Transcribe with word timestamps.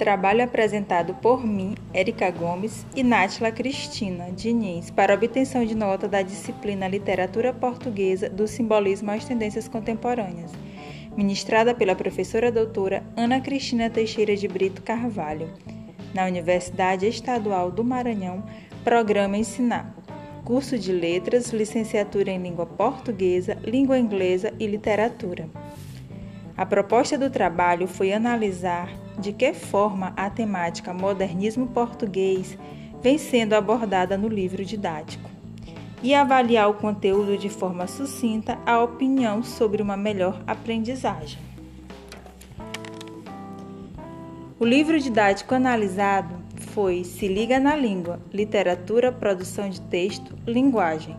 Trabalho 0.00 0.42
apresentado 0.42 1.12
por 1.12 1.46
mim, 1.46 1.74
Érica 1.92 2.30
Gomes 2.30 2.86
e 2.96 3.02
Nátila 3.02 3.52
Cristina 3.52 4.30
Diniz 4.32 4.90
para 4.90 5.12
obtenção 5.12 5.62
de 5.62 5.74
nota 5.74 6.08
da 6.08 6.22
disciplina 6.22 6.88
Literatura 6.88 7.52
Portuguesa 7.52 8.26
do 8.26 8.48
Simbolismo 8.48 9.10
às 9.10 9.26
Tendências 9.26 9.68
Contemporâneas, 9.68 10.52
ministrada 11.14 11.74
pela 11.74 11.94
professora 11.94 12.50
doutora 12.50 13.04
Ana 13.14 13.42
Cristina 13.42 13.90
Teixeira 13.90 14.34
de 14.34 14.48
Brito 14.48 14.80
Carvalho, 14.80 15.50
na 16.14 16.24
Universidade 16.24 17.06
Estadual 17.06 17.70
do 17.70 17.84
Maranhão, 17.84 18.42
Programa 18.82 19.36
Ensinar. 19.36 19.94
Curso 20.46 20.78
de 20.78 20.92
Letras, 20.92 21.52
Licenciatura 21.52 22.30
em 22.30 22.42
Língua 22.42 22.64
Portuguesa, 22.64 23.58
Língua 23.62 23.98
Inglesa 23.98 24.50
e 24.58 24.66
Literatura. 24.66 25.46
A 26.56 26.64
proposta 26.64 27.18
do 27.18 27.28
trabalho 27.28 27.86
foi 27.86 28.14
analisar 28.14 28.99
de 29.18 29.32
que 29.32 29.52
forma 29.52 30.12
a 30.16 30.30
temática 30.30 30.92
modernismo 30.92 31.66
português 31.66 32.56
vem 33.02 33.18
sendo 33.18 33.54
abordada 33.54 34.16
no 34.16 34.28
livro 34.28 34.64
didático 34.64 35.30
e 36.02 36.14
avaliar 36.14 36.68
o 36.70 36.74
conteúdo 36.74 37.36
de 37.36 37.48
forma 37.48 37.86
sucinta 37.86 38.58
a 38.64 38.82
opinião 38.82 39.42
sobre 39.42 39.82
uma 39.82 39.96
melhor 39.96 40.42
aprendizagem. 40.46 41.38
O 44.58 44.64
livro 44.64 44.98
didático 45.00 45.54
analisado 45.54 46.34
foi 46.72 47.02
Se 47.04 47.26
Liga 47.26 47.58
na 47.58 47.74
Língua, 47.74 48.20
Literatura, 48.32 49.10
Produção 49.10 49.68
de 49.68 49.80
Texto, 49.80 50.36
Linguagem, 50.46 51.16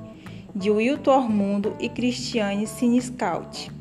de 0.55 0.70
Wilton 0.70 1.12
Ormundo 1.12 1.76
e 1.80 1.90
Cristiane 1.90 2.68
Siniscaut. 2.68 3.71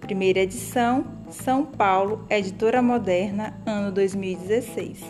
Primeira 0.00 0.40
edição, 0.40 1.04
São 1.30 1.62
Paulo, 1.62 2.24
Editora 2.30 2.80
Moderna, 2.80 3.54
ano 3.66 3.92
2016. 3.92 5.04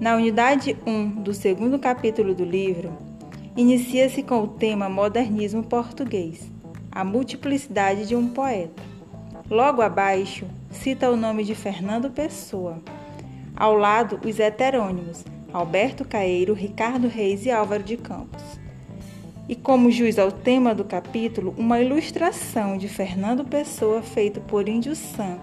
Na 0.00 0.16
unidade 0.16 0.76
1 0.86 1.22
do 1.22 1.34
segundo 1.34 1.78
capítulo 1.78 2.34
do 2.34 2.44
livro, 2.44 2.90
inicia-se 3.54 4.22
com 4.22 4.42
o 4.42 4.48
tema 4.48 4.88
Modernismo 4.88 5.62
Português, 5.62 6.50
a 6.90 7.04
multiplicidade 7.04 8.08
de 8.08 8.16
um 8.16 8.28
poeta. 8.28 8.82
Logo 9.50 9.82
abaixo, 9.82 10.46
cita 10.70 11.10
o 11.10 11.16
nome 11.16 11.44
de 11.44 11.54
Fernando 11.54 12.10
Pessoa. 12.10 12.78
Ao 13.54 13.76
lado, 13.76 14.18
os 14.24 14.40
heterônimos, 14.40 15.22
Alberto 15.52 16.06
Caeiro, 16.06 16.54
Ricardo 16.54 17.08
Reis 17.08 17.44
e 17.44 17.50
Álvaro 17.50 17.82
de 17.82 17.98
Campos 17.98 18.63
e 19.48 19.54
como 19.54 19.90
juiz 19.90 20.18
ao 20.18 20.32
tema 20.32 20.74
do 20.74 20.84
capítulo, 20.84 21.54
uma 21.58 21.80
ilustração 21.80 22.78
de 22.78 22.88
Fernando 22.88 23.44
Pessoa 23.44 24.02
feita 24.02 24.40
por 24.40 24.68
Índio 24.68 24.96
Sam 24.96 25.38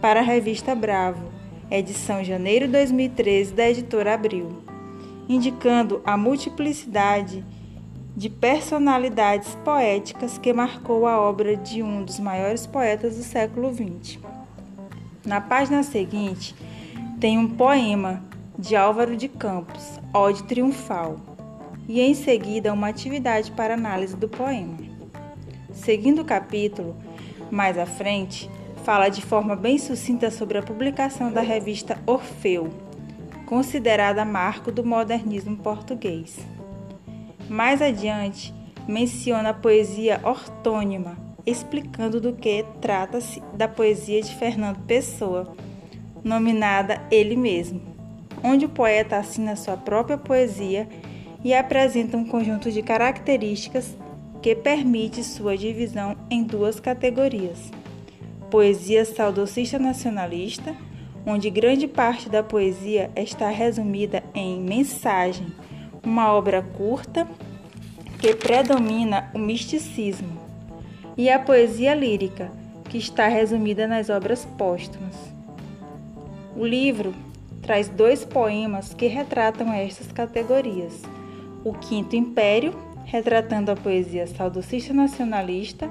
para 0.00 0.20
a 0.20 0.22
revista 0.22 0.74
Bravo, 0.74 1.30
edição 1.70 2.24
janeiro 2.24 2.66
2013 2.66 3.52
da 3.52 3.68
editora 3.68 4.14
Abril, 4.14 4.62
indicando 5.28 6.00
a 6.04 6.16
multiplicidade 6.16 7.44
de 8.16 8.30
personalidades 8.30 9.54
poéticas 9.64 10.38
que 10.38 10.52
marcou 10.52 11.06
a 11.06 11.20
obra 11.20 11.56
de 11.56 11.82
um 11.82 12.04
dos 12.04 12.18
maiores 12.18 12.66
poetas 12.66 13.16
do 13.16 13.22
século 13.22 13.72
XX. 13.72 14.18
Na 15.24 15.40
página 15.40 15.82
seguinte, 15.82 16.54
tem 17.20 17.38
um 17.38 17.48
poema 17.48 18.22
de 18.58 18.74
Álvaro 18.76 19.16
de 19.16 19.28
Campos, 19.28 20.00
Ode 20.12 20.42
Triunfal 20.44 21.31
e 21.88 22.00
em 22.00 22.14
seguida 22.14 22.72
uma 22.72 22.88
atividade 22.88 23.50
para 23.52 23.74
análise 23.74 24.16
do 24.16 24.28
poema. 24.28 24.76
Seguindo 25.72 26.22
o 26.22 26.24
capítulo, 26.24 26.96
mais 27.50 27.76
à 27.78 27.86
frente, 27.86 28.48
fala 28.84 29.08
de 29.08 29.22
forma 29.22 29.54
bem 29.54 29.78
sucinta 29.78 30.30
sobre 30.30 30.58
a 30.58 30.62
publicação 30.62 31.32
da 31.32 31.40
revista 31.40 31.98
Orfeu, 32.06 32.70
considerada 33.46 34.24
marco 34.24 34.72
do 34.72 34.84
modernismo 34.84 35.56
português. 35.56 36.38
Mais 37.48 37.82
adiante, 37.82 38.54
menciona 38.88 39.50
a 39.50 39.54
poesia 39.54 40.20
ortônima, 40.24 41.16
explicando 41.44 42.20
do 42.20 42.32
que 42.32 42.64
trata-se 42.80 43.42
da 43.54 43.68
poesia 43.68 44.22
de 44.22 44.34
Fernando 44.34 44.78
Pessoa, 44.86 45.54
nominada 46.22 47.02
ele 47.10 47.36
mesmo, 47.36 47.80
onde 48.42 48.64
o 48.64 48.68
poeta 48.68 49.16
assina 49.16 49.56
sua 49.56 49.76
própria 49.76 50.16
poesia 50.16 50.88
e 51.44 51.54
apresenta 51.54 52.16
um 52.16 52.24
conjunto 52.24 52.70
de 52.70 52.82
características 52.82 53.96
que 54.40 54.54
permite 54.54 55.22
sua 55.22 55.56
divisão 55.56 56.16
em 56.30 56.42
duas 56.42 56.78
categorias: 56.78 57.70
poesia 58.50 59.04
saudosista 59.04 59.78
nacionalista, 59.78 60.74
onde 61.26 61.50
grande 61.50 61.86
parte 61.86 62.28
da 62.28 62.42
poesia 62.42 63.10
está 63.16 63.48
resumida 63.48 64.22
em 64.34 64.60
mensagem, 64.60 65.46
uma 66.02 66.32
obra 66.32 66.62
curta 66.62 67.26
que 68.18 68.34
predomina 68.34 69.30
o 69.34 69.38
misticismo, 69.38 70.40
e 71.16 71.28
a 71.28 71.38
poesia 71.38 71.94
lírica, 71.94 72.50
que 72.88 72.98
está 72.98 73.26
resumida 73.26 73.86
nas 73.86 74.10
obras 74.10 74.44
póstumas. 74.58 75.16
O 76.54 76.66
livro 76.66 77.14
traz 77.62 77.88
dois 77.88 78.24
poemas 78.24 78.92
que 78.92 79.06
retratam 79.06 79.72
estas 79.72 80.12
categorias 80.12 81.02
o 81.64 81.72
Quinto 81.72 82.16
Império, 82.16 82.74
retratando 83.04 83.70
a 83.70 83.76
poesia 83.76 84.26
saudosista 84.26 84.92
nacionalista, 84.92 85.88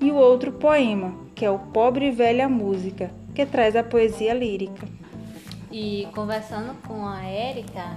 e 0.00 0.10
o 0.10 0.16
outro 0.16 0.52
poema, 0.52 1.14
que 1.34 1.44
é 1.44 1.50
o 1.50 1.58
Pobre 1.58 2.08
e 2.08 2.10
Velha 2.10 2.48
Música, 2.48 3.10
que 3.34 3.46
traz 3.46 3.76
a 3.76 3.82
poesia 3.82 4.34
lírica. 4.34 4.86
E 5.70 6.08
conversando 6.14 6.74
com 6.86 7.06
a 7.06 7.24
Érica, 7.24 7.96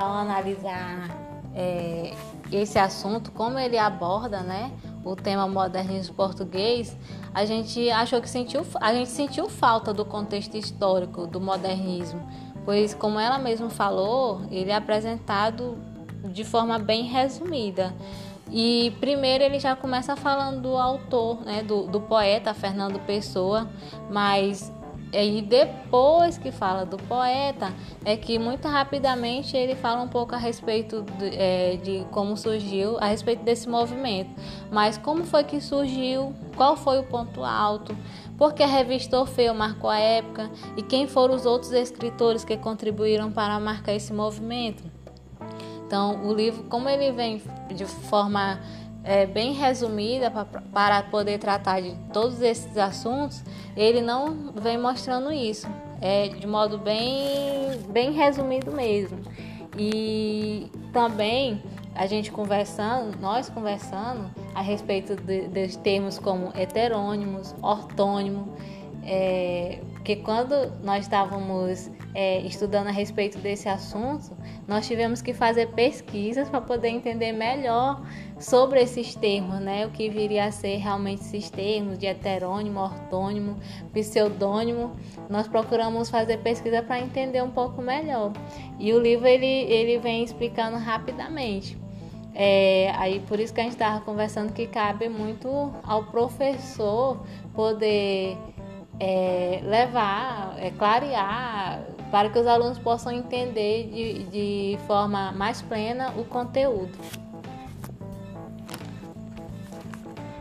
ao 0.00 0.12
analisar 0.12 1.08
é, 1.54 2.12
esse 2.52 2.78
assunto, 2.78 3.32
como 3.32 3.58
ele 3.58 3.78
aborda, 3.78 4.40
né, 4.40 4.70
o 5.04 5.16
tema 5.16 5.48
modernismo 5.48 6.14
português, 6.14 6.96
a 7.32 7.44
gente 7.44 7.90
achou 7.90 8.20
que 8.20 8.28
sentiu, 8.28 8.64
a 8.80 8.92
gente 8.92 9.08
sentiu 9.08 9.48
falta 9.48 9.92
do 9.92 10.04
contexto 10.04 10.56
histórico 10.56 11.26
do 11.26 11.40
modernismo, 11.40 12.20
pois 12.64 12.92
como 12.92 13.18
ela 13.18 13.38
mesma 13.38 13.70
falou, 13.70 14.42
ele 14.50 14.70
é 14.70 14.74
apresentado 14.74 15.78
de 16.24 16.44
forma 16.44 16.78
bem 16.78 17.04
resumida. 17.04 17.94
E 18.50 18.92
primeiro 19.00 19.42
ele 19.42 19.58
já 19.58 19.74
começa 19.74 20.14
falando 20.14 20.62
do 20.62 20.76
autor, 20.76 21.44
né, 21.44 21.62
do, 21.62 21.86
do 21.86 22.00
poeta 22.00 22.54
Fernando 22.54 23.00
Pessoa, 23.00 23.68
mas 24.08 24.72
aí 25.12 25.42
depois 25.42 26.38
que 26.38 26.52
fala 26.52 26.84
do 26.84 26.96
poeta 26.96 27.72
é 28.04 28.16
que 28.16 28.38
muito 28.38 28.68
rapidamente 28.68 29.56
ele 29.56 29.74
fala 29.74 30.02
um 30.02 30.08
pouco 30.08 30.34
a 30.34 30.38
respeito 30.38 31.02
de, 31.02 31.34
é, 31.34 31.76
de, 31.76 32.06
como 32.10 32.36
surgiu, 32.36 32.96
a 33.00 33.06
respeito 33.06 33.42
desse 33.42 33.68
movimento. 33.68 34.30
Mas 34.70 34.96
como 34.96 35.24
foi 35.24 35.42
que 35.42 35.60
surgiu? 35.60 36.32
Qual 36.56 36.76
foi 36.76 36.98
o 36.98 37.04
ponto 37.04 37.42
alto? 37.42 37.96
Porque 38.36 38.62
a 38.62 38.66
revista 38.66 39.18
Orfeu 39.18 39.54
marcou 39.54 39.88
a 39.88 39.98
época 39.98 40.50
e 40.76 40.82
quem 40.82 41.08
foram 41.08 41.34
os 41.34 41.46
outros 41.46 41.72
escritores 41.72 42.44
que 42.44 42.56
contribuíram 42.56 43.32
para 43.32 43.58
marcar 43.58 43.94
esse 43.94 44.12
movimento? 44.12 44.84
Então, 45.86 46.26
o 46.26 46.34
livro, 46.34 46.64
como 46.64 46.88
ele 46.88 47.12
vem 47.12 47.40
de 47.72 47.84
forma 47.84 48.58
é, 49.04 49.24
bem 49.24 49.52
resumida 49.52 50.32
para 50.72 51.02
poder 51.04 51.38
tratar 51.38 51.80
de 51.80 51.94
todos 52.12 52.42
esses 52.42 52.76
assuntos, 52.76 53.44
ele 53.76 54.00
não 54.00 54.52
vem 54.52 54.76
mostrando 54.76 55.32
isso. 55.32 55.68
É 56.00 56.28
de 56.28 56.46
modo 56.46 56.76
bem, 56.76 57.80
bem 57.88 58.10
resumido 58.12 58.72
mesmo. 58.72 59.18
E 59.78 60.70
também 60.92 61.62
a 61.94 62.06
gente 62.06 62.32
conversando, 62.32 63.16
nós 63.20 63.48
conversando 63.48 64.28
a 64.54 64.60
respeito 64.60 65.14
de, 65.14 65.46
de 65.48 65.78
termos 65.78 66.18
como 66.18 66.50
heterônimos, 66.54 67.54
ortônimo, 67.62 68.54
é, 69.04 69.80
que 70.06 70.14
quando 70.14 70.70
nós 70.84 71.02
estávamos 71.02 71.90
é, 72.14 72.38
estudando 72.42 72.86
a 72.86 72.92
respeito 72.92 73.38
desse 73.38 73.68
assunto, 73.68 74.36
nós 74.68 74.86
tivemos 74.86 75.20
que 75.20 75.34
fazer 75.34 75.72
pesquisas 75.72 76.48
para 76.48 76.60
poder 76.60 76.90
entender 76.90 77.32
melhor 77.32 78.00
sobre 78.38 78.80
esses 78.80 79.16
termos, 79.16 79.58
né? 79.58 79.84
O 79.84 79.90
que 79.90 80.08
viria 80.08 80.44
a 80.44 80.52
ser 80.52 80.76
realmente 80.76 81.22
esses 81.22 81.50
termos 81.50 81.98
de 81.98 82.06
heterônimo, 82.06 82.78
ortônimo, 82.78 83.58
pseudônimo. 83.92 84.94
Nós 85.28 85.48
procuramos 85.48 86.08
fazer 86.08 86.36
pesquisa 86.36 86.84
para 86.84 87.00
entender 87.00 87.42
um 87.42 87.50
pouco 87.50 87.82
melhor. 87.82 88.32
E 88.78 88.92
o 88.92 89.00
livro 89.00 89.26
ele, 89.26 89.44
ele 89.44 89.98
vem 89.98 90.22
explicando 90.22 90.76
rapidamente. 90.76 91.76
É, 92.32 92.92
aí 92.96 93.18
por 93.26 93.40
isso 93.40 93.52
que 93.52 93.60
a 93.60 93.64
gente 93.64 93.72
estava 93.72 94.04
conversando 94.04 94.52
que 94.52 94.68
cabe 94.68 95.08
muito 95.08 95.48
ao 95.82 96.04
professor 96.04 97.26
poder 97.54 98.36
é, 98.98 99.60
levar, 99.64 100.56
é, 100.58 100.70
clarear, 100.70 101.82
para 102.10 102.30
que 102.30 102.38
os 102.38 102.46
alunos 102.46 102.78
possam 102.78 103.12
entender 103.12 103.88
de, 103.90 104.24
de 104.24 104.78
forma 104.86 105.32
mais 105.32 105.60
plena 105.60 106.12
o 106.16 106.24
conteúdo. 106.24 106.96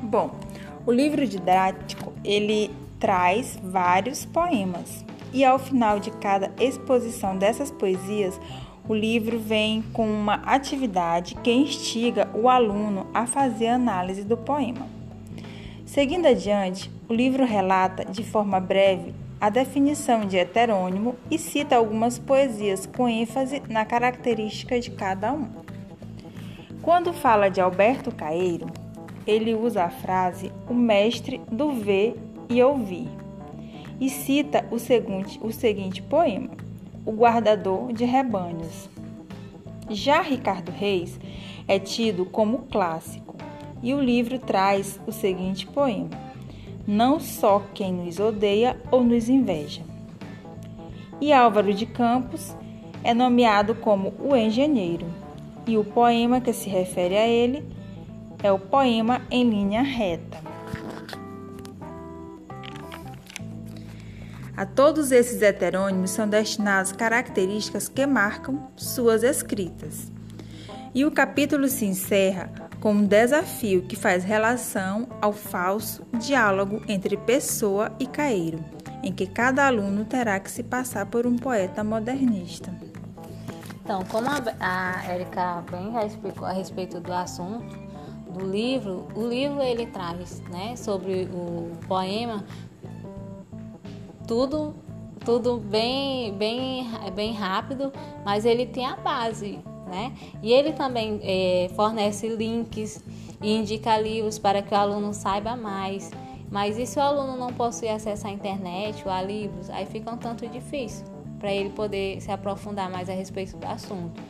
Bom, 0.01 0.31
o 0.85 0.91
livro 0.91 1.27
didático 1.27 2.13
ele 2.23 2.71
traz 2.99 3.59
vários 3.63 4.25
poemas 4.25 5.03
e 5.33 5.43
ao 5.43 5.59
final 5.59 5.99
de 5.99 6.11
cada 6.11 6.51
exposição 6.59 7.37
dessas 7.37 7.69
poesias, 7.69 8.39
o 8.87 8.93
livro 8.93 9.39
vem 9.39 9.81
com 9.81 10.07
uma 10.07 10.35
atividade 10.35 11.35
que 11.35 11.51
instiga 11.51 12.29
o 12.33 12.47
aluno 12.47 13.07
a 13.13 13.25
fazer 13.25 13.67
análise 13.67 14.23
do 14.23 14.37
poema. 14.37 14.94
Seguindo 15.95 16.25
adiante, 16.25 16.91
o 17.07 17.13
livro 17.13 17.45
relata 17.45 18.03
de 18.03 18.21
forma 18.21 18.59
breve 18.59 19.15
a 19.39 19.49
definição 19.49 20.25
de 20.25 20.35
heterônimo 20.35 21.15
e 21.31 21.39
cita 21.39 21.77
algumas 21.77 22.19
poesias 22.19 22.85
com 22.85 23.07
ênfase 23.07 23.63
na 23.69 23.85
característica 23.85 24.77
de 24.77 24.91
cada 24.91 25.31
um. 25.31 25.47
Quando 26.81 27.13
fala 27.13 27.49
de 27.49 27.61
Alberto 27.61 28.13
Caeiro, 28.13 28.67
ele 29.25 29.55
usa 29.55 29.85
a 29.85 29.89
frase 29.89 30.51
o 30.69 30.73
mestre 30.73 31.39
do 31.49 31.71
ver 31.71 32.19
e 32.49 32.61
ouvir 32.61 33.07
e 33.97 34.09
cita 34.09 34.67
o 34.69 34.77
seguinte, 34.77 35.39
o 35.41 35.49
seguinte 35.53 36.01
poema, 36.01 36.49
O 37.05 37.13
Guardador 37.13 37.93
de 37.93 38.03
Rebanhos. 38.03 38.89
Já 39.89 40.21
Ricardo 40.21 40.73
Reis 40.73 41.17
é 41.69 41.79
tido 41.79 42.25
como 42.25 42.63
clássico 42.69 43.24
e 43.85 43.93
o 43.93 44.01
livro 44.01 44.39
traz 44.39 44.99
o 45.05 45.11
seguinte 45.11 45.67
poema, 45.67 46.09
Não 46.87 47.19
só 47.19 47.63
quem 47.73 47.93
nos 47.93 48.19
odeia 48.19 48.79
ou 48.91 49.03
nos 49.03 49.29
inveja. 49.29 49.83
E 51.21 51.31
Álvaro 51.31 51.71
de 51.71 51.85
Campos 51.85 52.55
é 53.03 53.13
nomeado 53.13 53.75
como 53.75 54.13
o 54.19 54.35
engenheiro 54.35 55.05
e 55.67 55.77
o 55.77 55.83
poema 55.83 56.41
que 56.41 56.51
se 56.51 56.67
refere 56.67 57.15
a 57.15 57.27
ele 57.27 57.63
é 58.41 58.51
o 58.51 58.59
poema 58.59 59.21
em 59.29 59.47
linha 59.47 59.83
reta. 59.83 60.37
A 64.57 64.65
todos 64.65 65.11
esses 65.11 65.41
heterônimos 65.41 66.11
são 66.11 66.27
destinadas 66.27 66.91
características 66.91 67.87
que 67.87 68.05
marcam 68.05 68.67
suas 68.75 69.21
escritas. 69.21 70.11
E 70.93 71.03
o 71.03 71.11
capítulo 71.11 71.67
se 71.67 71.85
encerra 71.85 72.64
com 72.85 72.91
um 72.91 73.03
desafio 73.03 73.81
que 73.81 73.95
faz 73.95 74.23
relação 74.23 75.07
ao 75.19 75.33
falso 75.33 76.05
diálogo 76.19 76.83
entre 76.87 77.17
pessoa 77.17 77.91
e 77.99 78.05
caeiro, 78.05 78.63
em 79.01 79.11
que 79.11 79.25
cada 79.25 79.65
aluno 79.65 80.05
terá 80.05 80.39
que 80.39 80.51
se 80.51 80.61
passar 80.61 81.07
por 81.07 81.25
um 81.25 81.35
poeta 81.35 81.83
modernista. 81.83 82.71
Então, 83.83 84.05
como 84.05 84.27
a 84.29 85.03
Erika 85.11 85.63
bem 85.71 85.93
já 85.93 86.05
explicou 86.05 86.47
a 86.47 86.51
respeito 86.51 86.99
do 86.99 87.11
assunto 87.11 87.75
do 88.31 88.45
livro, 88.45 89.07
o 89.15 89.25
livro 89.25 89.63
ele 89.63 89.87
traz, 89.87 90.39
né, 90.51 90.75
sobre 90.75 91.27
o 91.33 91.71
poema 91.87 92.43
tudo 94.27 94.75
tudo 95.25 95.57
bem 95.57 96.37
bem 96.37 96.87
bem 97.15 97.33
rápido, 97.33 97.91
mas 98.23 98.45
ele 98.45 98.67
tem 98.67 98.85
a 98.85 98.95
base, 98.95 99.59
né? 99.85 100.13
E 100.41 100.51
ele 100.51 100.73
também 100.73 101.19
é, 101.23 101.69
fornece 101.75 102.27
links 102.27 103.03
e 103.41 103.55
indica 103.55 103.97
livros 103.97 104.39
para 104.39 104.61
que 104.61 104.73
o 104.73 104.77
aluno 104.77 105.13
saiba 105.13 105.55
mais. 105.55 106.11
Mas 106.51 106.77
e 106.77 106.85
se 106.85 106.99
o 106.99 107.01
aluno 107.01 107.37
não 107.37 107.51
possui 107.51 107.89
acesso 107.89 108.27
à 108.27 108.31
internet 108.31 109.03
ou 109.05 109.11
a 109.11 109.21
livros, 109.21 109.69
aí 109.69 109.85
fica 109.85 110.11
um 110.11 110.17
tanto 110.17 110.47
difícil 110.47 111.05
para 111.39 111.51
ele 111.51 111.69
poder 111.69 112.21
se 112.21 112.31
aprofundar 112.31 112.89
mais 112.89 113.09
a 113.09 113.13
respeito 113.13 113.57
do 113.57 113.65
assunto. 113.65 114.21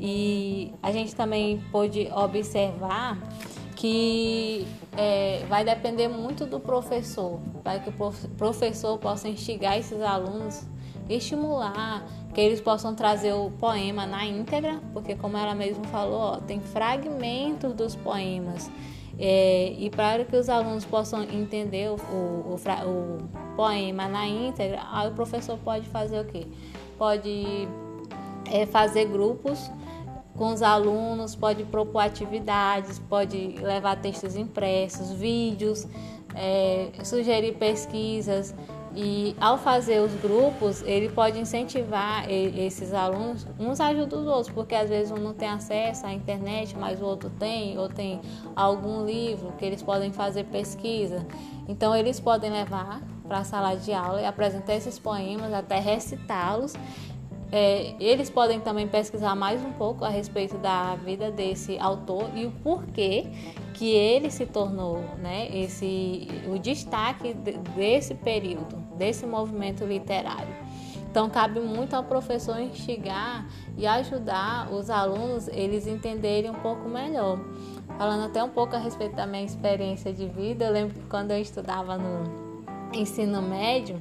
E 0.00 0.72
a 0.82 0.92
gente 0.92 1.14
também 1.14 1.62
pôde 1.70 2.08
observar 2.14 3.18
que 3.76 4.66
é, 4.96 5.44
vai 5.48 5.64
depender 5.64 6.08
muito 6.08 6.46
do 6.46 6.60
professor, 6.60 7.40
para 7.64 7.80
que 7.80 7.90
o 7.90 8.12
professor 8.36 8.98
possa 8.98 9.28
instigar 9.28 9.78
esses 9.78 10.00
alunos, 10.00 10.64
estimular, 11.08 12.06
que 12.34 12.40
eles 12.40 12.60
possam 12.60 12.94
trazer 12.94 13.32
o 13.32 13.50
poema 13.50 14.06
na 14.06 14.24
íntegra, 14.24 14.80
porque 14.92 15.14
como 15.14 15.36
ela 15.36 15.54
mesmo 15.54 15.84
falou, 15.84 16.18
ó, 16.18 16.36
tem 16.38 16.60
fragmentos 16.60 17.74
dos 17.74 17.94
poemas. 17.94 18.70
É, 19.18 19.74
e 19.78 19.90
para 19.90 20.24
que 20.24 20.34
os 20.36 20.48
alunos 20.48 20.84
possam 20.84 21.22
entender 21.22 21.90
o, 21.90 21.96
o, 21.96 22.54
o, 22.54 22.56
o, 22.56 23.56
poema 23.56 24.08
na 24.08 24.26
íntegra, 24.26 24.80
aí 24.90 25.08
o 25.08 25.12
professor 25.12 25.58
pode 25.58 25.86
fazer 25.88 26.20
o 26.20 26.24
quê? 26.24 26.46
Pode 26.96 27.68
é, 28.50 28.64
fazer 28.64 29.04
grupos 29.04 29.70
com 30.36 30.52
os 30.52 30.62
alunos, 30.62 31.34
pode 31.34 31.62
propor 31.64 32.00
atividades, 32.00 32.98
pode 32.98 33.56
levar 33.60 33.96
textos 33.96 34.34
impressos, 34.34 35.12
vídeos, 35.12 35.86
é, 36.34 36.90
sugerir 37.04 37.54
pesquisas. 37.54 38.54
E 38.94 39.34
ao 39.40 39.56
fazer 39.56 40.00
os 40.00 40.12
grupos, 40.16 40.82
ele 40.82 41.08
pode 41.08 41.38
incentivar 41.38 42.30
esses 42.30 42.92
alunos, 42.92 43.46
uns 43.58 43.80
ajudam 43.80 44.20
os 44.20 44.26
outros, 44.26 44.50
porque 44.50 44.74
às 44.74 44.90
vezes 44.90 45.10
um 45.10 45.16
não 45.16 45.32
tem 45.32 45.48
acesso 45.48 46.04
à 46.04 46.12
internet, 46.12 46.76
mas 46.76 47.00
o 47.00 47.04
outro 47.06 47.30
tem, 47.30 47.78
ou 47.78 47.88
tem 47.88 48.20
algum 48.54 49.06
livro 49.06 49.52
que 49.52 49.64
eles 49.64 49.82
podem 49.82 50.12
fazer 50.12 50.44
pesquisa. 50.44 51.26
Então 51.66 51.96
eles 51.96 52.20
podem 52.20 52.50
levar 52.50 53.00
para 53.26 53.38
a 53.38 53.44
sala 53.44 53.74
de 53.76 53.94
aula 53.94 54.20
e 54.20 54.26
apresentar 54.26 54.74
esses 54.74 54.98
poemas, 54.98 55.54
até 55.54 55.78
recitá-los 55.78 56.74
é, 57.52 57.94
eles 58.00 58.30
podem 58.30 58.58
também 58.60 58.88
pesquisar 58.88 59.36
mais 59.36 59.62
um 59.62 59.72
pouco 59.72 60.06
a 60.06 60.08
respeito 60.08 60.56
da 60.56 60.96
vida 60.96 61.30
desse 61.30 61.78
autor 61.78 62.30
e 62.34 62.46
o 62.46 62.50
porquê 62.50 63.26
que 63.74 63.90
ele 63.90 64.30
se 64.30 64.46
tornou 64.46 65.00
né, 65.18 65.48
esse, 65.54 66.26
o 66.50 66.58
destaque 66.58 67.34
desse 67.76 68.14
período, 68.14 68.76
desse 68.96 69.26
movimento 69.26 69.84
literário. 69.84 70.54
Então 71.10 71.28
cabe 71.28 71.60
muito 71.60 71.94
ao 71.94 72.02
professor 72.02 72.58
instigar 72.58 73.46
e 73.76 73.86
ajudar 73.86 74.72
os 74.72 74.88
alunos 74.88 75.46
eles 75.48 75.86
entenderem 75.86 76.50
um 76.50 76.54
pouco 76.54 76.88
melhor. 76.88 77.38
Falando 77.98 78.24
até 78.24 78.42
um 78.42 78.48
pouco 78.48 78.74
a 78.74 78.78
respeito 78.78 79.14
da 79.14 79.26
minha 79.26 79.44
experiência 79.44 80.10
de 80.10 80.26
vida, 80.26 80.64
eu 80.64 80.72
lembro 80.72 80.94
que 80.94 81.06
quando 81.08 81.32
eu 81.32 81.38
estudava 81.38 81.98
no 81.98 82.52
ensino 82.94 83.42
médio, 83.42 84.00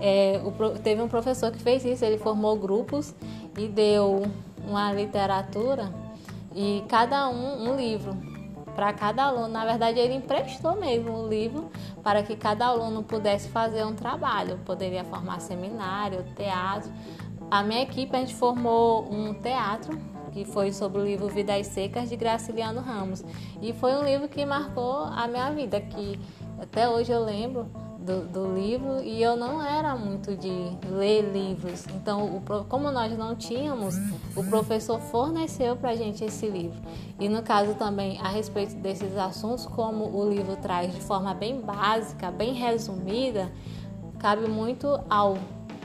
é, 0.00 0.40
o, 0.44 0.78
teve 0.78 1.00
um 1.00 1.08
professor 1.08 1.50
que 1.50 1.58
fez 1.58 1.84
isso, 1.84 2.04
ele 2.04 2.18
formou 2.18 2.56
grupos 2.56 3.14
e 3.56 3.68
deu 3.68 4.22
uma 4.66 4.92
literatura 4.92 5.92
e 6.54 6.84
cada 6.88 7.28
um 7.28 7.70
um 7.70 7.76
livro 7.76 8.16
para 8.74 8.92
cada 8.92 9.24
aluno. 9.24 9.48
Na 9.48 9.64
verdade, 9.64 9.98
ele 9.98 10.14
emprestou 10.14 10.76
mesmo 10.76 11.12
o 11.12 11.28
livro 11.28 11.70
para 12.02 12.22
que 12.22 12.36
cada 12.36 12.66
aluno 12.66 13.02
pudesse 13.02 13.48
fazer 13.48 13.84
um 13.84 13.94
trabalho. 13.94 14.58
Poderia 14.66 15.02
formar 15.02 15.40
seminário, 15.40 16.24
teatro. 16.36 16.92
A 17.50 17.62
minha 17.62 17.82
equipe 17.82 18.14
a 18.14 18.20
gente 18.20 18.34
formou 18.34 19.10
um 19.10 19.32
teatro 19.32 19.98
que 20.32 20.44
foi 20.44 20.70
sobre 20.72 21.00
o 21.00 21.04
livro 21.04 21.28
Vidas 21.28 21.68
Secas 21.68 22.10
de 22.10 22.16
Graciliano 22.16 22.82
Ramos 22.82 23.24
e 23.62 23.72
foi 23.72 23.94
um 23.94 24.04
livro 24.04 24.28
que 24.28 24.44
marcou 24.44 25.04
a 25.04 25.26
minha 25.26 25.50
vida, 25.50 25.80
que 25.80 26.20
até 26.60 26.86
hoje 26.86 27.10
eu 27.10 27.24
lembro 27.24 27.66
do, 28.06 28.20
do, 28.28 28.54
livro 28.54 29.02
e 29.02 29.20
eu 29.20 29.36
não 29.36 29.60
era 29.60 29.96
muito 29.96 30.36
de 30.36 30.48
ler 30.88 31.22
livros. 31.32 31.84
Então, 31.94 32.36
o, 32.36 32.64
como 32.66 32.90
nós 32.92 33.16
não 33.18 33.34
tínhamos, 33.34 33.96
o 34.36 34.44
professor 34.44 35.00
forneceu 35.00 35.76
para 35.76 35.96
gente 35.96 36.24
esse 36.24 36.46
livro. 36.46 36.80
E 37.18 37.28
no 37.28 37.42
caso 37.42 37.74
também 37.74 38.18
a 38.20 38.28
respeito 38.28 38.76
desses 38.76 39.16
assuntos, 39.16 39.66
como 39.66 40.16
o 40.16 40.30
livro 40.30 40.56
traz 40.56 40.94
de 40.94 41.00
forma 41.00 41.34
bem 41.34 41.60
básica, 41.60 42.30
bem 42.30 42.54
resumida, 42.54 43.50
cabe 44.20 44.48
muito 44.48 44.86
ao 45.10 45.36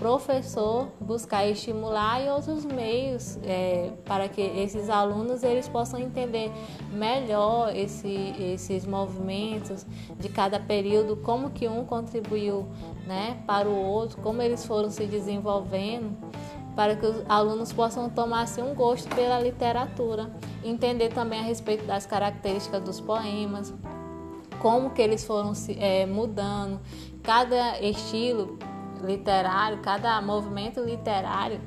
professor 0.01 0.87
buscar 0.99 1.47
estimular 1.47 2.25
e 2.25 2.27
outros 2.27 2.65
meios 2.65 3.37
é, 3.43 3.91
para 4.03 4.27
que 4.27 4.41
esses 4.41 4.89
alunos 4.89 5.43
eles 5.43 5.69
possam 5.69 5.99
entender 5.99 6.51
melhor 6.91 7.71
esse, 7.75 8.33
esses 8.39 8.83
movimentos 8.83 9.85
de 10.19 10.27
cada 10.27 10.59
período, 10.59 11.17
como 11.17 11.51
que 11.51 11.67
um 11.67 11.85
contribuiu 11.85 12.65
né, 13.05 13.43
para 13.45 13.69
o 13.69 13.75
outro, 13.75 14.19
como 14.23 14.41
eles 14.41 14.65
foram 14.65 14.89
se 14.89 15.05
desenvolvendo, 15.05 16.17
para 16.75 16.95
que 16.95 17.05
os 17.05 17.23
alunos 17.29 17.71
possam 17.71 18.09
tomar 18.09 18.41
assim, 18.41 18.63
um 18.63 18.73
gosto 18.73 19.07
pela 19.13 19.39
literatura, 19.39 20.31
entender 20.63 21.09
também 21.09 21.39
a 21.39 21.43
respeito 21.43 21.85
das 21.85 22.07
características 22.07 22.81
dos 22.81 22.99
poemas, 22.99 23.71
como 24.59 24.89
que 24.89 25.01
eles 25.01 25.23
foram 25.23 25.53
se 25.53 25.77
é, 25.79 26.07
mudando, 26.07 26.79
cada 27.21 27.79
estilo 27.79 28.57
literário, 29.05 29.79
cada 29.79 30.21
movimento 30.21 30.81
literário 30.81 31.59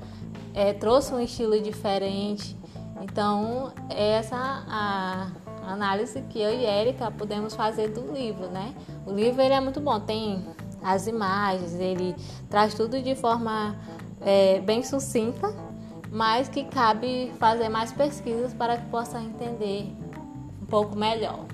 é, 0.54 0.72
trouxe 0.72 1.12
um 1.12 1.20
estilo 1.20 1.60
diferente. 1.60 2.56
Então, 3.02 3.72
essa 3.90 4.36
a 4.36 5.28
análise 5.66 6.20
que 6.22 6.40
eu 6.40 6.52
e 6.52 6.64
Erika 6.64 7.10
podemos 7.10 7.54
fazer 7.54 7.88
do 7.88 8.12
livro, 8.12 8.48
né? 8.48 8.74
O 9.06 9.12
livro 9.12 9.40
ele 9.40 9.54
é 9.54 9.60
muito 9.60 9.80
bom, 9.80 9.98
tem 9.98 10.44
as 10.82 11.06
imagens, 11.06 11.74
ele 11.74 12.14
traz 12.48 12.74
tudo 12.74 13.00
de 13.00 13.14
forma 13.14 13.74
é, 14.20 14.60
bem 14.60 14.82
sucinta, 14.82 15.54
mas 16.10 16.48
que 16.48 16.64
cabe 16.64 17.32
fazer 17.38 17.68
mais 17.68 17.92
pesquisas 17.92 18.52
para 18.54 18.76
que 18.76 18.86
possa 18.88 19.20
entender 19.20 19.92
um 20.62 20.66
pouco 20.66 20.96
melhor. 20.96 21.46